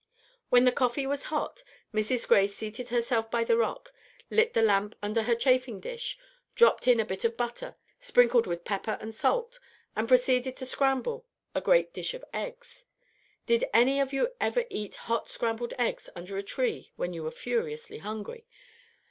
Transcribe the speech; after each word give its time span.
When 0.49 0.65
the 0.65 0.71
coffee 0.71 1.05
was 1.05 1.25
hot, 1.25 1.61
Mrs. 1.93 2.27
Gray 2.27 2.47
seated 2.47 2.89
herself 2.89 3.29
by 3.29 3.43
the 3.43 3.55
rock, 3.55 3.93
lit 4.31 4.55
the 4.55 4.63
lamp 4.63 4.95
under 5.03 5.21
her 5.21 5.35
chafing 5.35 5.79
dish, 5.79 6.17
dropped 6.55 6.87
in 6.87 6.99
a 6.99 7.05
bit 7.05 7.23
of 7.23 7.37
butter, 7.37 7.75
sprinkled 7.99 8.47
with 8.47 8.65
pepper 8.65 8.97
and 8.99 9.13
salt, 9.13 9.59
and 9.95 10.07
proceeded 10.07 10.55
to 10.57 10.65
"scramble" 10.65 11.27
a 11.53 11.61
great 11.61 11.93
dish 11.93 12.15
of 12.15 12.25
eggs. 12.33 12.85
Did 13.45 13.65
any 13.75 13.99
of 14.01 14.11
you 14.11 14.29
ever 14.41 14.65
eat 14.71 14.95
hot 15.05 15.29
scrambled 15.29 15.75
eggs 15.77 16.09
under 16.15 16.35
a 16.35 16.41
tree 16.41 16.93
when 16.95 17.13
you 17.13 17.21
were 17.21 17.29
furiously 17.29 17.99
hungry? 17.99 18.47